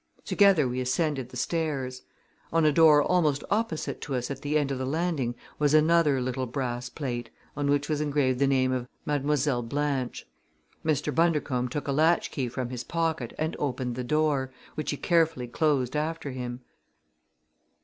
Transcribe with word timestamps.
Together 0.25 0.67
we 0.67 0.81
ascended 0.81 1.29
the 1.29 1.37
stairs. 1.37 2.01
On 2.51 2.65
a 2.65 2.71
door 2.71 3.03
almost 3.03 3.43
opposite 3.51 4.01
to 4.01 4.15
us 4.15 4.31
at 4.31 4.41
the 4.41 4.57
end 4.57 4.71
of 4.71 4.79
the 4.79 4.85
landing 4.87 5.35
was 5.59 5.75
another 5.75 6.19
little 6.19 6.47
brass 6.47 6.89
plate, 6.89 7.29
on 7.55 7.69
which 7.69 7.87
was 7.87 8.01
engraved 8.01 8.39
the 8.39 8.47
name 8.47 8.71
of 8.71 8.87
Mademoiselle 9.05 9.61
Blanche. 9.61 10.25
Mr. 10.83 11.13
Bundercombe 11.13 11.69
took 11.69 11.87
a 11.87 11.91
latchkey 11.91 12.47
from 12.49 12.71
his 12.71 12.83
pocket 12.83 13.31
and 13.37 13.55
opened 13.59 13.93
the 13.93 14.03
door, 14.03 14.51
which 14.73 14.89
he 14.89 14.97
carefully 14.97 15.47
closed 15.47 15.95
after 15.95 16.31
him. 16.31 16.61